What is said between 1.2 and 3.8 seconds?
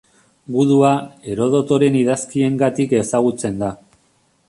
Herodotoren idazkiengatik ezagutzen da.